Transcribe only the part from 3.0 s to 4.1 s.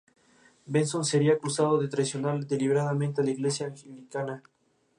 a la Iglesia Anglicana, y fue